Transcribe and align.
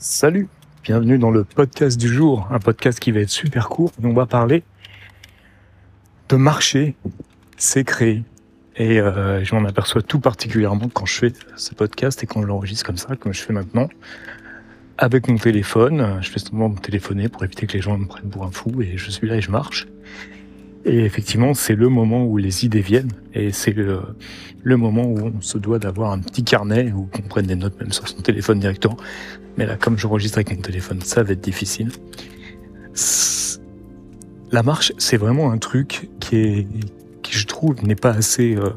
Salut, 0.00 0.46
bienvenue 0.84 1.18
dans 1.18 1.32
le 1.32 1.42
podcast 1.42 1.98
du 1.98 2.06
jour, 2.06 2.46
un 2.52 2.60
podcast 2.60 3.00
qui 3.00 3.10
va 3.10 3.18
être 3.18 3.30
super 3.30 3.68
court. 3.68 3.90
On 4.00 4.12
va 4.12 4.26
parler 4.26 4.62
de 6.28 6.36
marché, 6.36 6.94
c'est 7.56 7.82
créé. 7.82 8.22
Et 8.76 9.00
euh, 9.00 9.42
je 9.42 9.52
m'en 9.56 9.64
aperçois 9.64 10.00
tout 10.00 10.20
particulièrement 10.20 10.88
quand 10.88 11.04
je 11.04 11.14
fais 11.14 11.32
ce 11.56 11.74
podcast 11.74 12.22
et 12.22 12.26
quand 12.26 12.42
je 12.42 12.46
l'enregistre 12.46 12.86
comme 12.86 12.96
ça, 12.96 13.16
comme 13.16 13.34
je 13.34 13.42
fais 13.42 13.52
maintenant, 13.52 13.88
avec 14.98 15.26
mon 15.26 15.36
téléphone. 15.36 16.18
Je 16.20 16.30
fais 16.30 16.38
seulement 16.38 16.68
me 16.68 16.78
téléphoner 16.78 17.28
pour 17.28 17.42
éviter 17.42 17.66
que 17.66 17.72
les 17.72 17.82
gens 17.82 17.98
me 17.98 18.06
prennent 18.06 18.30
pour 18.30 18.44
un 18.44 18.52
fou 18.52 18.80
et 18.80 18.96
je 18.96 19.10
suis 19.10 19.26
là 19.26 19.34
et 19.34 19.40
je 19.40 19.50
marche. 19.50 19.88
Et 20.84 21.04
effectivement, 21.04 21.54
c'est 21.54 21.74
le 21.74 21.88
moment 21.88 22.24
où 22.24 22.36
les 22.36 22.64
idées 22.64 22.80
viennent 22.80 23.12
et 23.34 23.52
c'est 23.52 23.72
le, 23.72 24.00
moment 24.64 25.04
où 25.04 25.18
on 25.18 25.40
se 25.40 25.58
doit 25.58 25.78
d'avoir 25.78 26.12
un 26.12 26.20
petit 26.20 26.44
carnet 26.44 26.92
où 26.92 27.08
on 27.18 27.28
prenne 27.28 27.46
des 27.46 27.56
notes 27.56 27.78
même 27.80 27.92
sur 27.92 28.08
son 28.08 28.20
téléphone 28.22 28.60
directement. 28.60 28.96
Mais 29.56 29.66
là, 29.66 29.76
comme 29.76 29.98
j'enregistre 29.98 30.38
avec 30.38 30.54
mon 30.54 30.62
téléphone, 30.62 31.00
ça 31.02 31.22
va 31.22 31.32
être 31.32 31.40
difficile. 31.40 31.90
La 34.50 34.62
marche, 34.62 34.92
c'est 34.98 35.16
vraiment 35.16 35.50
un 35.50 35.58
truc 35.58 36.08
qui 36.20 36.66
qui 37.22 37.36
je 37.36 37.46
trouve 37.46 37.84
n'est 37.84 37.94
pas 37.94 38.12
assez 38.12 38.56
euh, 38.56 38.70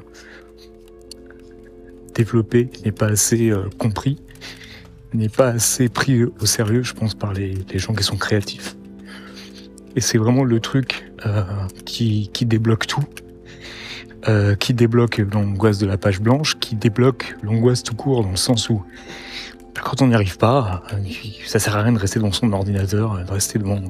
développé, 2.14 2.70
n'est 2.84 2.92
pas 2.92 3.08
assez 3.08 3.52
euh, 3.52 3.70
compris, 3.78 4.18
n'est 5.14 5.30
pas 5.30 5.48
assez 5.48 5.88
pris 5.88 6.26
au 6.26 6.46
sérieux, 6.46 6.84
je 6.84 6.94
pense, 6.94 7.14
par 7.14 7.32
les 7.32 7.56
gens 7.76 7.94
qui 7.94 8.04
sont 8.04 8.18
créatifs. 8.18 8.76
Et 9.96 10.02
c'est 10.02 10.18
vraiment 10.18 10.44
le 10.44 10.60
truc 10.60 11.12
euh, 11.26 11.44
qui, 11.86 12.30
débloque 12.42 12.88
tout, 12.88 13.04
euh, 14.28 14.56
qui 14.56 14.74
débloque 14.74 15.18
l'angoisse 15.18 15.78
de 15.78 15.86
la 15.86 15.98
page 15.98 16.22
blanche, 16.22 16.58
qui 16.60 16.76
débloque 16.76 17.36
l'angoisse 17.44 17.84
tout 17.84 17.96
court, 17.96 18.24
dans 18.24 18.32
le 18.32 18.38
sens 18.38 18.70
où 18.70 18.84
quand 19.82 20.02
on 20.02 20.08
n'y 20.08 20.16
arrive 20.16 20.38
pas, 20.38 20.84
euh, 20.94 20.98
ça 21.46 21.60
sert 21.60 21.76
à 21.76 21.82
rien 21.82 21.92
de 21.92 21.98
rester 21.98 22.20
devant 22.20 22.32
son 22.32 22.52
ordinateur, 22.54 23.24
de 23.24 23.32
rester 23.32 23.60
devant, 23.60 23.82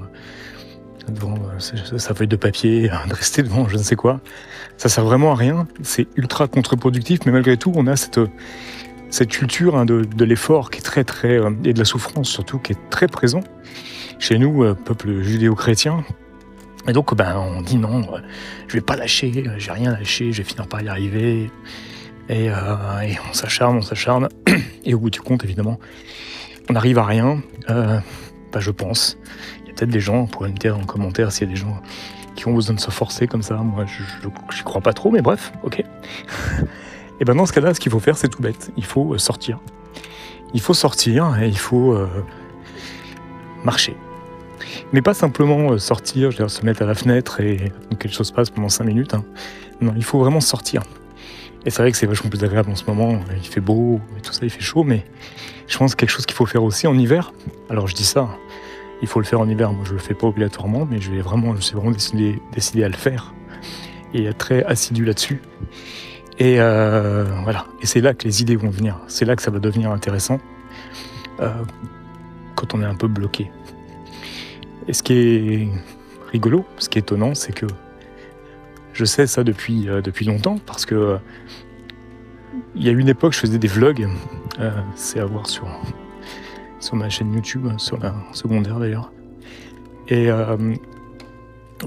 sa 1.98 2.14
feuille 2.14 2.28
de 2.28 2.36
papier, 2.36 2.90
de 3.08 3.14
rester 3.14 3.44
devant 3.44 3.68
je 3.68 3.78
ne 3.78 3.84
sais 3.84 3.96
quoi. 3.96 4.22
Ça 4.78 4.90
sert 4.90 5.04
vraiment 5.04 5.34
à 5.34 5.36
rien, 5.36 5.68
c'est 5.84 6.08
ultra 6.16 6.48
contre-productif, 6.48 7.20
mais 7.26 7.32
malgré 7.32 7.58
tout, 7.58 7.74
on 7.76 7.86
a 7.88 7.96
cette, 7.96 8.20
cette 9.10 9.30
culture 9.30 9.76
hein, 9.76 9.86
de, 9.86 10.04
de 10.04 10.26
l'effort 10.26 10.72
qui 10.72 10.80
est 10.80 10.84
très 10.84 11.04
très 11.04 11.40
et 11.64 11.74
de 11.74 11.80
la 11.80 11.86
souffrance 11.86 12.30
surtout 12.30 12.58
qui 12.58 12.72
est 12.72 12.90
très 12.90 13.08
présent 13.08 13.42
chez 14.22 14.38
nous, 14.38 14.64
euh, 14.64 14.74
peuple 14.74 15.22
judéo-chrétien. 15.22 16.06
Et 16.88 16.94
donc, 16.94 17.14
ben, 17.16 17.36
on 17.38 17.62
dit 17.62 17.78
non, 17.78 18.02
euh, 18.14 18.20
je 18.68 18.74
vais 18.74 18.82
pas 18.82 18.96
lâcher, 18.96 19.44
euh, 19.46 19.56
j'ai 19.58 19.72
rien 19.72 19.92
lâché, 19.92 20.32
je 20.32 20.38
vais 20.38 20.44
finir 20.48 20.68
par 20.68 20.82
y 20.82 20.88
arriver. 20.88 21.52
Et, 22.30 22.50
on 22.50 23.34
s'acharne, 23.34 23.78
on 23.78 23.82
s'acharne. 23.82 24.30
Et 24.86 24.94
au 24.94 25.00
bout 25.00 25.10
du 25.10 25.20
compte, 25.20 25.44
évidemment, 25.44 25.80
on 26.70 26.74
n'arrive 26.74 26.98
à 26.98 27.06
rien. 27.06 27.42
Euh, 27.70 28.00
ben, 28.54 28.60
je 28.60 28.72
pense. 28.72 29.18
Il 29.64 29.68
y 29.68 29.72
a 29.72 29.74
peut-être 29.74 29.90
des 29.90 30.00
gens, 30.00 30.22
on 30.22 30.28
pourrait 30.28 30.50
me 30.50 30.58
dire 30.58 30.78
en 30.78 30.84
commentaire 30.84 31.32
s'il 31.32 31.48
y 31.48 31.52
a 31.52 31.54
des 31.54 31.60
gens 31.60 31.82
qui 32.36 32.48
ont 32.48 32.54
besoin 32.54 32.76
de 32.76 32.80
se 32.80 32.92
forcer 32.92 33.28
comme 33.28 33.44
ça. 33.44 33.56
Moi, 33.58 33.86
je 33.86 34.28
n'y 34.28 34.64
crois 34.64 34.82
pas 34.82 34.94
trop, 34.94 35.12
mais 35.12 35.22
bref, 35.22 35.52
ok. 35.64 35.84
Et 37.20 37.26
ben 37.26 37.36
dans 37.36 37.46
ce 37.46 37.54
cas-là, 37.54 37.74
ce 37.74 37.80
qu'il 37.80 37.92
faut 37.92 38.00
faire, 38.00 38.18
c'est 38.18 38.30
tout 38.30 38.42
bête. 38.42 38.72
Il 38.78 38.86
faut 38.86 39.16
sortir. 39.20 39.60
Il 40.54 40.62
faut 40.62 40.74
sortir 40.74 41.38
et 41.40 41.48
il 41.48 41.58
faut 41.58 41.96
marcher. 43.64 43.96
Mais 44.94 45.02
pas 45.02 45.14
simplement 45.14 45.72
euh, 45.72 45.78
sortir, 45.78 46.32
je 46.32 46.38
veux 46.38 46.44
dire, 46.44 46.52
se 46.52 46.66
mettre 46.66 46.82
à 46.82 46.86
la 46.86 46.96
fenêtre 46.96 47.42
et 47.42 47.72
que 47.90 47.96
quelque 47.96 48.14
chose 48.14 48.32
passe 48.32 48.50
pendant 48.50 48.70
5 48.70 48.84
minutes. 48.84 49.14
Hein. 49.14 49.24
Non, 49.82 49.94
il 49.96 50.04
faut 50.04 50.20
vraiment 50.20 50.42
sortir. 50.42 50.84
Et 51.66 51.70
c'est 51.70 51.82
vrai 51.82 51.92
que 51.92 51.98
c'est 51.98 52.08
vachement 52.08 52.30
plus 52.30 52.44
agréable 52.44 52.72
en 52.72 52.76
ce 52.76 52.86
moment. 52.86 53.20
Il 53.36 53.48
fait 53.48 53.62
beau 53.62 54.00
et 54.18 54.22
tout 54.22 54.34
ça, 54.34 54.42
il 54.44 54.50
fait 54.50 54.62
chaud, 54.62 54.84
mais 54.84 55.06
je 55.68 55.78
pense 55.78 55.94
que 55.94 56.00
quelque 56.00 56.10
chose 56.10 56.26
qu'il 56.26 56.36
faut 56.36 56.46
faire 56.46 56.64
aussi 56.64 56.88
en 56.88 56.98
hiver. 56.98 57.34
Alors 57.70 57.88
je 57.88 57.96
dis 57.96 58.04
ça, 58.04 58.30
il 59.02 59.08
faut 59.08 59.20
le 59.20 59.26
faire 59.26 59.40
en 59.40 59.48
hiver. 59.48 59.72
Moi, 59.72 59.84
je 59.88 59.94
le 59.94 60.00
fais 60.00 60.14
pas 60.14 60.28
obligatoirement, 60.28 60.88
mais 60.90 61.00
je 61.00 61.12
vais 61.12 61.22
vraiment, 61.22 61.56
je 61.56 61.62
suis 61.62 61.76
vraiment 61.76 61.92
décidé, 61.92 62.84
à 62.84 62.88
le 62.88 62.96
faire 62.96 63.34
et 64.14 64.26
être 64.26 64.38
très 64.38 64.64
assidu 64.64 65.06
là-dessus. 65.06 65.42
Et 66.40 66.60
euh, 66.60 67.26
voilà. 67.44 67.66
Et 67.82 67.86
c'est 67.86 68.02
là 68.02 68.14
que 68.14 68.26
les 68.26 68.42
idées 68.42 68.56
vont 68.56 68.70
venir. 68.70 69.00
C'est 69.08 69.26
là 69.26 69.36
que 69.36 69.42
ça 69.42 69.52
va 69.52 69.60
devenir 69.60 69.92
intéressant 69.92 70.40
euh, 71.40 71.52
quand 72.56 72.74
on 72.74 72.82
est 72.82 72.86
un 72.86 72.96
peu 72.96 73.08
bloqué. 73.08 73.52
Et 74.88 74.94
ce 74.94 75.04
qui 75.04 75.14
est 75.14 75.68
rigolo, 76.32 76.66
ce 76.78 76.90
qui 76.90 76.98
est 76.98 77.02
étonnant, 77.02 77.36
c'est 77.36 77.54
que 77.54 77.68
je 78.94 79.06
sais 79.06 79.28
ça 79.28 79.44
depuis, 79.44 79.88
euh, 79.88 80.02
depuis 80.02 80.26
longtemps 80.26 80.58
parce 80.66 80.86
que 80.86 80.96
euh, 80.96 81.18
il 82.76 82.84
y 82.84 82.90
a 82.90 82.92
une 82.92 83.10
époque, 83.10 83.34
je 83.34 83.40
faisais 83.40 83.58
des 83.58 83.68
vlogs. 83.68 84.08
Euh, 84.60 84.72
c'est 84.96 85.20
à 85.20 85.26
voir 85.26 85.48
sur, 85.48 85.68
sur 86.80 86.96
ma 86.96 87.10
chaîne 87.10 87.34
YouTube, 87.34 87.68
sur 87.78 87.98
la 87.98 88.14
secondaire 88.34 88.80
d'ailleurs. 88.80 89.12
Et 90.10 90.28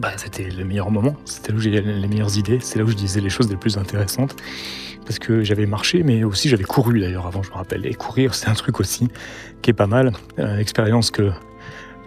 bah, 0.01 0.13
c'était 0.17 0.49
le 0.49 0.65
meilleur 0.65 0.91
moment. 0.91 1.15
C'était 1.27 1.53
là 1.53 1.59
où 1.59 1.61
j'ai 1.61 1.71
les 1.83 2.09
meilleures 2.09 2.39
idées. 2.39 2.59
C'est 2.63 2.79
là 2.79 2.85
où 2.87 2.89
je 2.89 2.95
disais 2.95 3.21
les 3.21 3.29
choses 3.29 3.51
les 3.51 3.57
plus 3.57 3.77
intéressantes. 3.77 4.35
Parce 5.05 5.19
que 5.19 5.43
j'avais 5.43 5.67
marché, 5.67 6.03
mais 6.03 6.25
aussi 6.25 6.49
j'avais 6.49 6.65
couru 6.65 7.01
d'ailleurs 7.01 7.27
avant, 7.27 7.43
je 7.43 7.51
me 7.51 7.57
rappelle. 7.57 7.85
Et 7.85 7.93
courir, 7.93 8.35
c'est 8.35 8.49
un 8.49 8.55
truc 8.55 8.81
aussi 8.81 9.09
qui 9.61 9.71
est 9.71 9.75
pas 9.75 9.87
mal. 9.87 10.13
expérience 10.59 11.11
que 11.11 11.31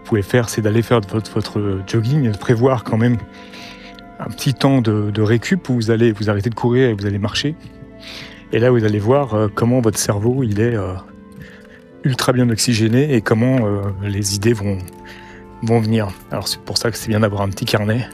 pouvez 0.07 0.21
faire, 0.21 0.49
c'est 0.49 0.61
d'aller 0.61 0.81
faire 0.81 1.01
votre, 1.01 1.81
jogging, 1.85 2.31
de 2.31 2.37
prévoir 2.37 2.83
quand 2.83 2.97
même 2.97 3.17
un 4.19 4.29
petit 4.29 4.53
temps 4.53 4.81
de, 4.81 5.21
récup 5.21 5.69
où 5.69 5.75
vous 5.75 5.91
allez 5.91 6.11
vous 6.11 6.29
arrêter 6.29 6.49
de 6.49 6.55
courir 6.55 6.89
et 6.89 6.93
vous 6.93 7.05
allez 7.05 7.19
marcher. 7.19 7.55
Et 8.53 8.59
là, 8.59 8.71
vous 8.71 8.85
allez 8.85 8.99
voir 8.99 9.33
euh, 9.33 9.47
comment 9.53 9.81
votre 9.81 9.99
cerveau 9.99 10.41
il 10.43 10.61
est 10.61 10.75
euh, 10.75 10.93
ultra 12.05 12.31
bien 12.31 12.49
oxygéné 12.49 13.13
et 13.13 13.21
comment 13.21 13.67
euh, 13.67 13.81
les 14.01 14.35
idées 14.35 14.53
vont, 14.53 14.77
vont 15.63 15.79
venir. 15.81 16.07
Alors 16.31 16.47
c'est 16.47 16.61
pour 16.61 16.77
ça 16.77 16.89
que 16.89 16.97
c'est 16.97 17.09
bien 17.09 17.19
d'avoir 17.19 17.41
un 17.41 17.49
petit 17.49 17.65
carnet 17.65 18.07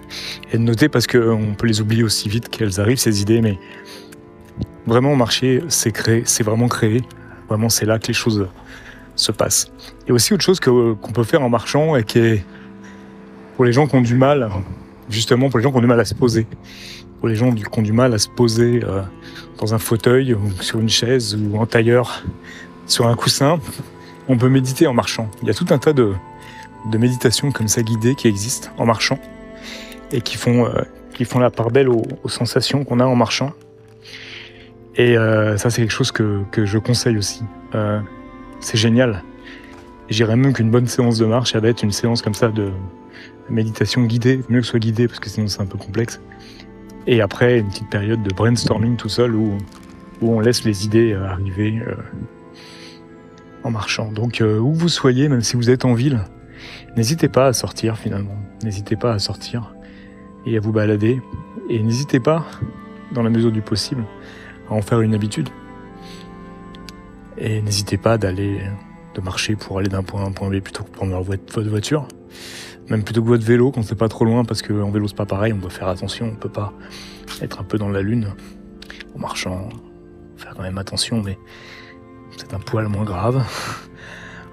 et 0.52 0.58
de 0.58 0.64
noter 0.64 0.90
parce 0.90 1.06
qu'on 1.06 1.54
peut 1.56 1.68
les 1.68 1.82
oublier 1.82 2.04
aussi 2.04 2.30
vite 2.30 2.50
qu'elles 2.50 2.82
arrivent 2.82 2.98
ces 2.98 3.22
idées, 3.22 3.42
mais 3.42 3.60
vraiment 4.88 5.16
marcher, 5.16 5.64
c'est 5.68 5.92
créer, 5.92 6.24
c'est 6.26 6.44
vraiment 6.44 6.68
créer. 6.68 7.04
Vraiment, 7.50 7.70
c'est 7.70 7.86
là 7.86 8.00
que 8.00 8.08
les 8.08 8.14
choses 8.14 8.48
se 9.16 9.32
passe. 9.32 9.72
A 10.10 10.14
aussi 10.14 10.34
autre 10.34 10.44
chose 10.44 10.60
qu'on 10.60 11.12
peut 11.14 11.24
faire 11.24 11.42
en 11.42 11.50
marchant 11.50 11.96
et 11.96 12.04
qui 12.04 12.20
est 12.20 12.46
pour 13.56 13.66
les 13.66 13.74
gens 13.74 13.88
qui 13.88 13.96
ont 13.96 14.02
du 14.02 14.16
mal, 14.16 14.50
justement 15.10 15.50
pour 15.50 15.60
les 15.60 15.64
gens 15.64 15.72
qui 15.72 15.78
ont 15.78 15.82
du 15.82 15.88
mal 15.88 16.00
à 16.00 16.06
se 16.06 16.16
poser, 16.16 16.48
pour 17.20 17.28
les 17.30 17.36
gens 17.36 17.54
qui 17.54 17.64
ont 17.72 17.82
du 17.82 17.94
mal 17.94 18.14
à 18.14 18.18
se 18.18 18.28
poser 18.28 18.82
euh, 18.84 19.02
dans 19.60 19.74
un 19.74 19.78
fauteuil 19.78 20.34
ou 20.34 20.52
sur 20.62 20.80
une 20.80 20.90
chaise 20.90 21.36
ou 21.36 21.58
en 21.58 21.66
tailleur, 21.66 22.24
sur 22.86 23.08
un 23.08 23.16
coussin, 23.16 23.60
on 24.28 24.38
peut 24.38 24.50
méditer 24.50 24.88
en 24.88 24.94
marchant. 24.94 25.30
Il 25.42 25.48
y 25.48 25.52
a 25.52 25.54
tout 25.54 25.68
un 25.70 25.78
tas 25.78 25.94
de, 25.94 26.14
de 26.92 26.98
méditations 26.98 27.52
comme 27.52 27.68
ça 27.68 27.82
guidées 27.82 28.16
qui 28.16 28.28
existent 28.28 28.70
en 28.78 28.86
marchant 28.86 29.20
et 30.12 30.22
qui 30.22 30.38
font, 30.38 30.66
euh, 30.66 30.82
qui 31.14 31.26
font 31.26 31.40
la 31.40 31.50
part 31.50 31.72
belle 31.72 31.90
aux, 31.90 32.04
sensations 32.28 32.84
qu'on 32.84 33.00
a 33.00 33.06
en 33.06 33.16
marchant. 33.16 33.54
Et 34.96 35.18
euh, 35.18 35.58
ça, 35.58 35.70
c'est 35.70 35.82
quelque 35.82 35.92
chose 35.92 36.12
que, 36.12 36.44
que, 36.52 36.66
je 36.66 36.78
conseille 36.78 37.18
aussi. 37.18 37.42
C'est 38.64 38.78
génial. 38.78 39.24
J'irais 40.10 40.38
même 40.38 40.54
qu'une 40.54 40.72
bonne 40.72 40.88
séance 40.88 41.18
de 41.18 41.26
marche, 41.26 41.52
ça 41.52 41.60
va 41.60 41.68
être 41.68 41.84
une 41.84 41.92
séance 41.92 42.22
comme 42.22 42.34
ça 42.34 42.48
de 42.48 42.72
méditation 43.50 44.04
guidée, 44.04 44.40
mieux 44.48 44.62
que 44.62 44.66
ce 44.66 44.72
soit 44.72 44.80
guidée 44.80 45.08
parce 45.08 45.20
que 45.20 45.30
sinon 45.30 45.48
c'est 45.48 45.62
un 45.62 45.66
peu 45.66 45.78
complexe. 45.78 46.22
Et 47.06 47.20
après, 47.20 47.60
une 47.60 47.68
petite 47.68 47.90
période 47.90 48.24
de 48.24 48.34
brainstorming 48.34 48.96
tout 48.96 49.10
seul 49.10 49.36
où, 49.36 49.58
où 50.22 50.32
on 50.32 50.40
laisse 50.40 50.64
les 50.64 50.86
idées 50.86 51.12
euh, 51.12 51.28
arriver 51.28 51.82
euh, 51.86 51.96
en 53.66 53.72
marchant. 53.72 54.10
Donc 54.14 54.40
euh, 54.40 54.60
où 54.60 54.74
vous 54.74 54.88
soyez, 54.88 55.28
même 55.28 55.42
si 55.42 55.58
vous 55.58 55.70
êtes 55.70 55.84
en 55.84 55.94
ville, 55.94 56.22
n'hésitez 56.96 57.28
pas 57.28 57.48
à 57.48 57.54
sortir 57.54 57.98
finalement. 57.98 58.38
N'hésitez 58.64 58.96
pas 58.96 59.12
à 59.12 59.20
sortir 59.20 59.76
et 60.46 60.56
à 60.56 60.62
vous 60.62 60.72
balader. 60.72 61.22
Et 61.70 61.84
n'hésitez 61.84 62.22
pas, 62.22 62.46
dans 63.12 63.24
la 63.24 63.30
mesure 63.30 63.52
du 63.52 63.62
possible, 63.62 64.06
à 64.70 64.74
en 64.74 64.82
faire 64.82 65.02
une 65.02 65.14
habitude. 65.14 65.50
Et 67.38 67.62
n'hésitez 67.62 67.98
pas 67.98 68.18
d'aller, 68.18 68.62
de 69.16 69.22
marcher 69.22 69.56
pour 69.56 69.80
aller 69.80 69.90
d'un 69.90 70.04
point 70.04 70.24
à 70.24 70.28
un 70.28 70.32
point 70.32 70.50
B 70.50 70.60
plutôt 70.60 70.84
que 70.84 70.90
de 70.90 70.96
prendre 70.96 71.20
votre 71.22 71.62
voiture. 71.70 72.08
Même 72.90 73.04
plutôt 73.04 73.22
que 73.22 73.28
votre 73.28 73.46
vélo 73.46 73.72
quand 73.72 73.82
c'est 73.82 73.96
pas 73.96 74.10
trop 74.10 74.26
loin 74.26 74.44
parce 74.44 74.62
qu'en 74.62 74.92
vélo 74.92 75.08
c'est 75.08 75.16
pas 75.16 75.26
pareil, 75.26 75.54
on 75.54 75.58
doit 75.58 75.70
faire 75.70 75.88
attention, 75.88 76.32
on 76.34 76.36
peut 76.36 76.50
pas 76.50 76.74
être 77.42 77.62
un 77.62 77.64
peu 77.64 77.78
dans 77.78 77.90
la 77.90 78.02
lune 78.02 78.34
en 79.16 79.20
marchant. 79.20 79.70
Faire 80.38 80.54
quand 80.56 80.64
même 80.64 80.78
attention, 80.78 81.22
mais 81.22 81.38
c'est 82.38 82.54
un 82.54 82.60
poil 82.60 82.88
moins 82.88 83.06
grave. 83.06 83.44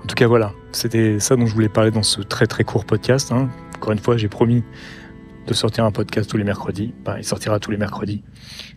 En 0.03 0.07
tout 0.07 0.15
cas 0.15 0.27
voilà, 0.27 0.53
c'était 0.73 1.19
ça 1.21 1.37
dont 1.37 1.47
je 1.47 1.55
voulais 1.55 1.69
parler 1.69 1.91
dans 1.91 2.03
ce 2.03 2.23
très 2.23 2.47
très 2.47 2.65
court 2.65 2.85
podcast. 2.85 3.33
Hein. 3.33 3.51
Encore 3.77 3.93
une 3.93 3.99
fois, 3.99 4.17
j'ai 4.17 4.29
promis 4.29 4.63
de 5.47 5.55
sortir 5.55 5.85
un 5.85 5.91
podcast 5.91 6.31
tous 6.31 6.37
les 6.37 6.45
mercredis. 6.45 6.95
il 7.17 7.25
sortira 7.25 7.59
tous 7.59 7.71
les 7.71 7.77
mercredis. 7.77 8.23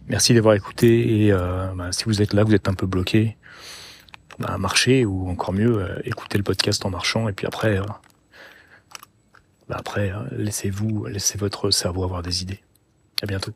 Merci 0.07 0.33
d'avoir 0.33 0.55
écouté 0.55 1.25
et 1.25 1.31
euh, 1.31 1.67
bah, 1.75 1.91
si 1.91 2.05
vous 2.05 2.21
êtes 2.21 2.33
là, 2.33 2.43
vous 2.43 2.53
êtes 2.53 2.67
un 2.67 2.73
peu 2.73 2.87
bloqué, 2.87 3.37
bah, 4.39 4.57
marcher 4.57 5.05
ou 5.05 5.29
encore 5.29 5.53
mieux 5.53 5.81
euh, 5.81 5.99
écouter 6.05 6.37
le 6.37 6.43
podcast 6.43 6.85
en 6.85 6.89
marchant 6.89 7.27
et 7.27 7.33
puis 7.33 7.45
après 7.47 7.77
euh, 7.77 7.85
bah, 9.69 9.75
après 9.79 10.11
euh, 10.11 10.23
laissez-vous 10.31 11.05
laissez 11.05 11.37
votre 11.37 11.71
cerveau 11.71 12.03
avoir 12.03 12.23
des 12.23 12.41
idées. 12.41 12.59
À 13.21 13.25
bientôt. 13.25 13.53